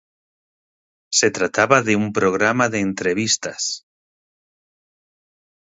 [1.17, 3.85] Se trataba de un programa de entrevistas.